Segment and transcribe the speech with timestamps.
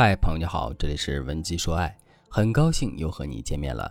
[0.00, 1.92] 嗨，朋友你好，这里是文姬说爱，
[2.30, 3.90] 很高兴又和你见面了。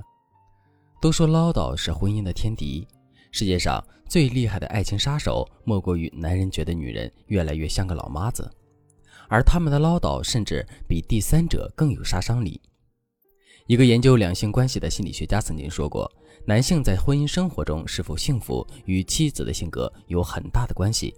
[1.01, 2.87] 都说唠叨是婚姻的天敌，
[3.29, 8.49] 世界上最厉害的爱情杀手，莫过于男人觉得女人越来越像个老妈子，
[9.27, 12.61] 而他们的唠叨甚至比第三者更有杀伤力。
[13.65, 16.09] 一个研究两性关系的心理学家曾经说过，
[16.45, 21.13] 男性在婚姻生活中是否幸福，与妻子的性格有很大的关系。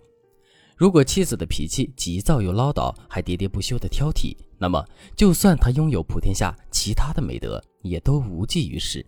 [0.79, 4.81] 如果妻子的脾气急躁又唠叨，还喋喋不休的挑剔，那么
[5.13, 9.05] 就算他拥有普天下其他的美德，也都无济于事。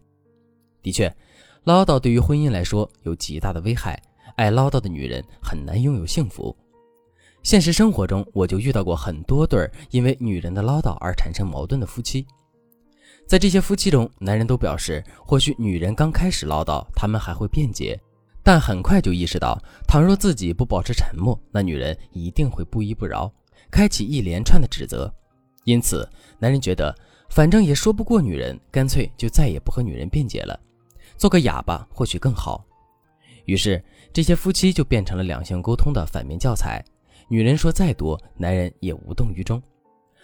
[0.81, 1.09] 的确，
[1.64, 3.98] 唠叨对于婚姻来说有极大的危害。
[4.36, 6.54] 爱唠叨的女人很难拥有幸福。
[7.42, 12.28] 现实生活中，我就遇到过很多对儿因为女人的唠叨而产生矛盾的夫妻。
[13.26, 17.98] 在这些夫妻中，男人都表示，或许女人刚开始唠叨，他们还会辩解。
[18.44, 19.55] 但很快就意识到，
[19.88, 23.31] 倘若自己不保持沉默，那女人一定会不依不饶，
[23.70, 25.14] 开启一连串的指责。
[25.64, 26.94] 因此，男人觉得
[27.30, 30.59] 反正也说不过女人，干脆就再也不和女人辩解了，
[31.17, 32.66] 做个哑巴或许更好。
[33.45, 36.84] 于是，这些夫妻就变成了两性沟通的反面教材。
[37.28, 39.62] 女人说再多，男人也无动于衷。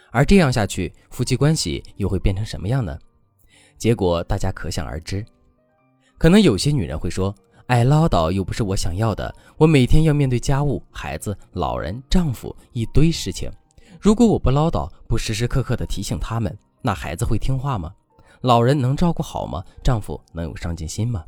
[0.09, 2.97] 而这样下去，夫妻关系又会变成什么样呢？
[3.77, 5.23] 结果大家可想而知。
[6.17, 7.33] 可能有些女人会说。
[7.67, 13.51] 爱唠叨又不是我想要的，我每天要面对家务、孩子、老人、丈夫一堆事情。
[13.99, 17.93] 如果我不唠叨，不时时刻刻的提醒他们，那孩子会听话吗？
[18.39, 19.61] 老人能照顾好吗？
[19.83, 21.25] 丈夫能有上进心吗？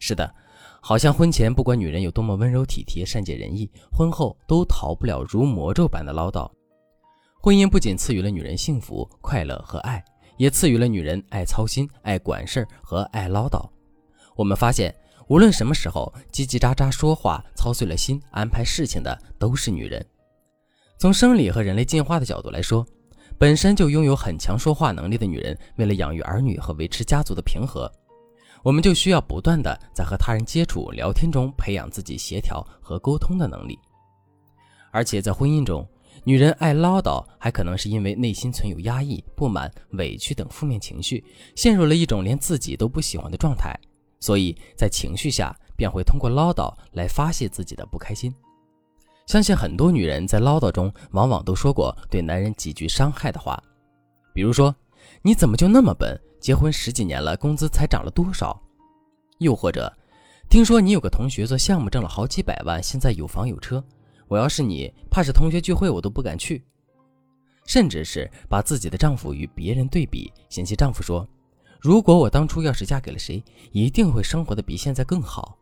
[0.00, 0.34] 是的，
[0.80, 6.50] 好像婚前不管女人有多么温柔体贴、善解人意，婚后都逃不了如魔咒般的唠叨。
[7.40, 10.04] 婚姻不仅赐予了女人幸福、快乐和爱，
[10.38, 13.64] 也赐予了女人爱操心、爱管事儿和爱唠叨。
[14.34, 14.92] 我们发现。
[15.32, 20.04] 无论什么时候叽叽喳喳说话、操碎了心安排事情的，都是女人。
[20.98, 22.86] 从生理和人类进化的角度来说，
[23.38, 27.90] 本身就拥有很强说话能力的女人，为了养育儿女和维持家族的平和，
[28.62, 33.78] 我们就需要不断的在和他人接触、聊天中培养自己协调和沟通的能力。
[34.90, 35.88] 而且在婚姻中，
[36.24, 41.24] 女人爱唠叨，还可能是因为内心存有压抑、不满、委屈等负面情绪，
[41.56, 43.74] 陷入了一种连自己都不喜欢的状态。
[44.22, 48.32] 所以在情绪下，便会通过唠叨来发泄自己的不开心。
[49.26, 53.60] 相信很多女人在唠叨中，往往都说过对男人极具伤害的话，
[54.32, 54.72] 比如说
[55.22, 56.16] ：“你怎么就那么笨？
[56.40, 58.56] 结婚十几年了，工资才涨了多少？”
[59.38, 59.92] 又或者
[60.48, 63.82] ：“听说你有个同学做项目挣了好几百万，现在有房有车，
[64.28, 66.64] 我要是你，怕是同学聚会我都不敢去。”
[67.66, 71.26] 甚至是把自己的丈夫与别人对比，嫌弃丈夫说。
[71.82, 75.58] 如果我当初要是嫁给了谁，一定会生活的比现在更好。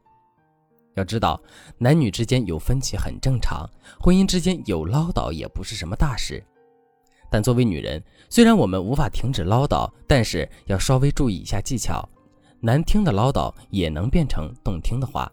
[0.95, 1.41] 要知道，
[1.79, 3.67] 男女之间有分歧很正常，
[3.99, 6.45] 婚姻之间有唠叨也不是什么大事。
[7.31, 12.07] 但作为女人，虽然我们无法停止唠叨，但是要稍微注意一下技巧，
[12.61, 15.33] 难听的唠叨也能变成动听的话。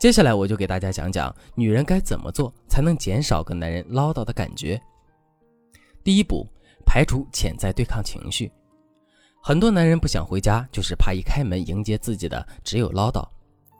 [0.00, 4.82] 接下来我就给大家讲讲女人该怎么做才能减少跟男人唠叨的感觉。
[6.02, 6.44] 第一步，
[6.84, 8.50] 排除潜在对抗情绪。
[9.44, 13.26] 很多男人不想回家，就是怕一开门迎接自己的只有唠叨。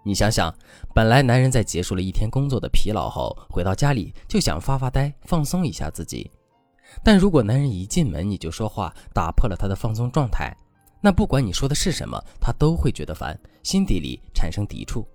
[0.04, 0.52] 你想想，
[0.92, 6.28] 本来男人在结束了一天工作的疲劳后，回到家里就想发发呆，放松一下自己。
[7.04, 10.52] 但如果男人一进门你就说话，打破了他的放松状态，
[11.00, 15.06] 那不管你说的是什么，他都会觉得烦，心底里产生抵触。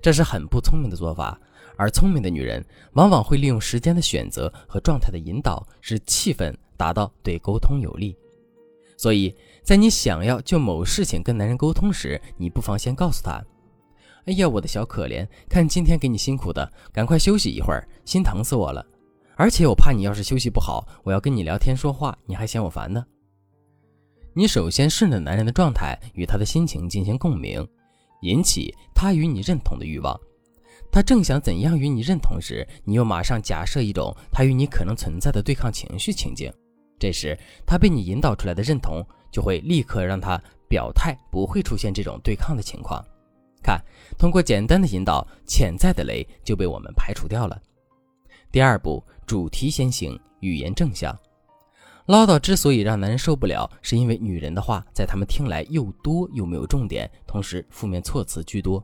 [0.00, 1.36] 这是很不聪明的做法。
[1.76, 8.16] 而聪明的女人往往会利用时间的选择和状态的引导，使气氛达到对沟通有利。
[9.02, 13.44] 所以在你想要就某事情跟男人沟通时，你不妨先告诉他
[14.26, 18.86] ：“哎呀，我的小可怜，看今天给你辛苦的，赶快休息一会儿，心疼死我了。
[19.34, 23.04] 而且我怕你要是休息不好，我要跟你聊天说话，你还嫌我烦呢。”
[24.34, 27.66] 你首先顺着男人的状态与他的心情进行共鸣，
[28.20, 30.16] 引起他与你认同的欲望。
[30.92, 36.52] 他正想怎样与你认同时，你又马上假设一种他与你可能存在的对抗情绪情境。
[37.02, 43.04] 这时，他被你引导出来的认同，就会立刻让他表态，不会出现这种对抗的情况。
[43.60, 43.82] 看，
[44.16, 47.60] 通过简单的引导，潜在的雷就被我们排除掉了。
[48.52, 51.12] 第二步，主题先行，语言正向。
[52.06, 58.80] 唠叨之所以让男人受不了，是因为女人的话在他们听来又多又没有重点，同时负面措辞居多。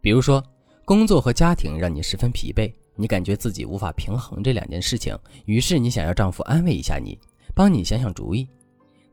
[0.00, 0.42] 比如说，
[0.86, 2.72] 工作和家庭让你十分疲惫。
[3.00, 7.18] 你感觉自己无法平衡这两件事情，于是你想要丈夫安慰一下你，
[7.54, 8.46] 帮你想想主意。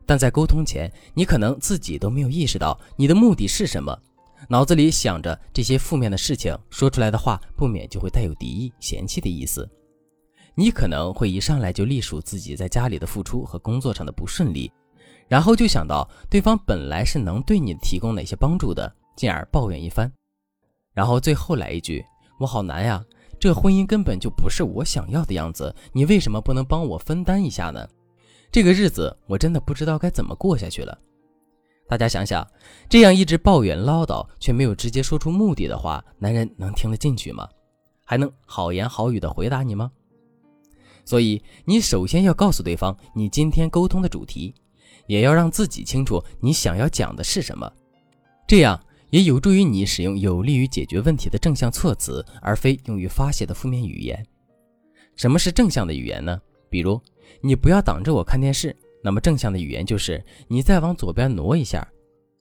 [0.04, 3.98] 但在沟通前，你可能自己都没有意识到你的目的是什么，
[4.46, 9.66] 脑子里想着这些负面的事情，说出来的话不免就会带有敌意、嫌弃的意思。
[10.54, 14.70] 你可能会一上来就隶属自己在家里的付出和工作上的不顺利，
[15.28, 20.12] 然后就想到对方本来是能对你提供哪些帮助的，进而抱怨一番，
[20.92, 22.04] 然后最后来一句
[22.38, 23.04] ：“我好难呀，
[23.38, 27.88] 这婚姻根本就不是我想要的样子，你为什么不能帮我分担一下呢？
[28.50, 30.98] 这个日子我真的不知道该怎么过下去了。”
[31.88, 32.46] 大家想想，
[32.88, 37.48] 这样一直抱怨唠叨却没有直接说出目的的话，男人能听得进去吗？
[38.04, 39.90] 还能好言好语的回答你吗？
[41.04, 44.54] 所以，你首先要告诉对方你今天沟通的主题，
[45.06, 47.72] 也要让自己清楚你想要讲的是什么，
[48.46, 48.78] 这样
[49.10, 54.24] 也有助于你使用有利于解决问题的正向措辞，而非用于发泄的负面语言。
[55.16, 56.40] 什么是正向的语言呢？
[56.70, 57.00] 比如，
[57.40, 58.76] 你不要挡着我看电视。
[59.02, 61.86] 那么正向的语言就是你再往左边挪一下，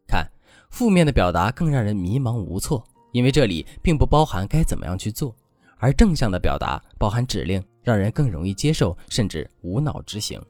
[0.08, 0.28] 看
[0.72, 5.36] 负面的表达更让人迷茫无措，因为这里并不包含该怎么样去做，
[5.78, 10.42] 而正向的表达包含指令，让人更容易接受，甚至无脑执行。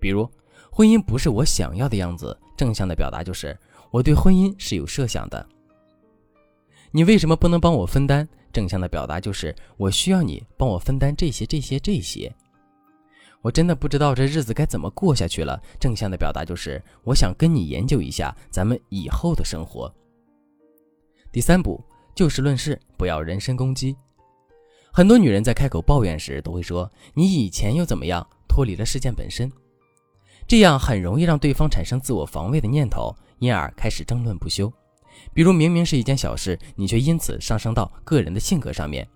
[0.00, 0.28] 比如
[0.70, 3.58] 婚姻不是我想要的样子，正向的表达就是
[3.94, 5.46] 我对婚姻是有设想的。
[6.90, 8.26] 你为什么不能帮我分担？
[8.52, 12.34] 正向的表达就是我需要你帮我分担这些这些这些。
[13.40, 15.62] 我真的不知道这日子该怎么过下去了。
[15.78, 19.92] 正向的表达就是，我想跟你研究一下咱们以后的生活。
[21.30, 21.80] 第三步，
[22.16, 23.94] 就事论事，不要人身攻击。
[24.92, 29.52] 很多女人在开口抱怨时，都会说你以前又怎么样，脱离了事件本身，
[30.46, 34.72] 这样很容易让对方产生自我防卫的念头，因而开始争论不休。
[35.32, 39.08] 比如明明是一件小事，你却因此上升到个人的性格上面，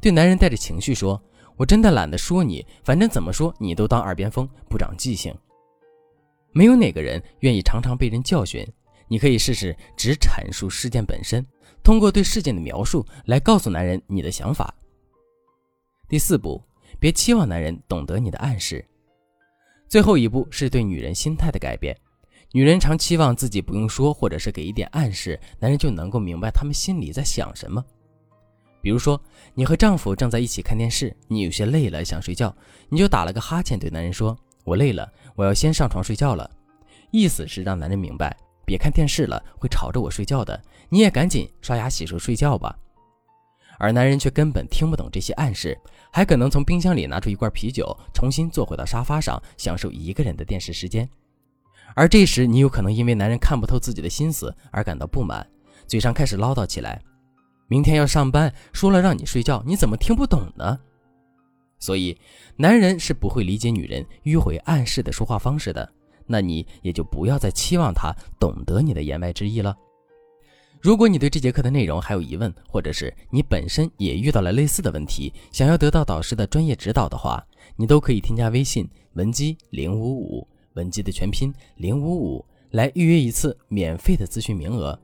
[0.00, 1.20] 对男人带着情绪说。
[1.56, 5.34] 我真的懒得说你，反正怎么说你都当耳边风，不长记性。
[6.52, 8.66] 没有哪个人愿意常常被人教训。
[9.08, 11.44] 你可以试试只阐述事件本身，
[11.82, 14.74] 通过对事件的描述来告诉男人你的想法。
[16.08, 16.62] 第四步，
[16.98, 18.82] 别期望男人懂得你的暗示。
[19.90, 21.96] 最后一步是对女人心态的改变。
[22.52, 27.84] 女人常期望自己不用说，或者是给一点暗示，男人就能够明白他们心里在想什么。
[28.80, 29.20] 比如说，
[29.52, 32.54] 你和丈夫正在一起看电视，你有些累了，想睡觉，
[32.88, 36.48] 你就打了个哈欠，对男人说：“我累了，我要先上床睡觉了。”
[37.10, 40.62] 意思是让男人明白，别看电视了，会吵着我睡觉的。
[40.88, 42.78] 你也赶紧刷牙洗漱睡觉吧。
[43.80, 45.76] 而男人却根本听不懂这些暗示，
[46.12, 51.08] 还可能从冰箱里拿出一罐啤酒，重新坐回到沙发上，享受一个人的电视时间。
[51.96, 55.44] 而这时，你有可能因为男人看不透自己的心思而感到不满，
[55.86, 57.00] 嘴上开始唠叨起来。
[57.66, 60.78] 明天要上班，说了让你睡觉，你怎么听不懂呢？
[61.78, 62.16] 所以，
[62.56, 65.90] 男人是不会理解女人迂回暗示的说话方式的。
[66.26, 69.74] 那你也就不要再期望他懂得你的言外之意了。
[70.80, 77.44] 如果你对这节课的内容还有疑问，或者是你本身也遇到了类似的问题，想要得到导师的专业指导的话，
[77.76, 84.98] 你都可以添加微信文姬零五五，文姬的全拼零五五，来预约一次免费的咨询名额。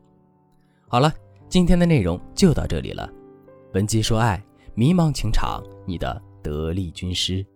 [0.88, 1.12] 好了。
[1.48, 3.08] 今天的内容就到这里了，
[3.72, 4.42] 文姬说爱，
[4.74, 7.46] 迷茫情场，你的得力军师。